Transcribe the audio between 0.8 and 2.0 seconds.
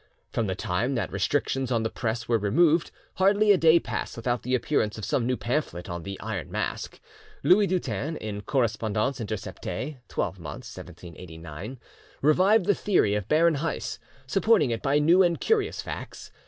that restrictions on the